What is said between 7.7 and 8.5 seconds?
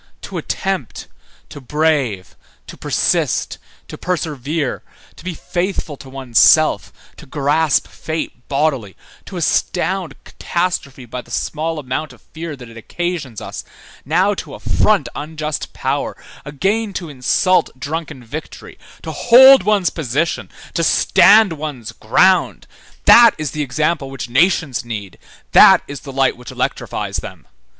fate